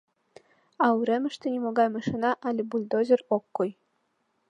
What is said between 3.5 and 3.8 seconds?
кой.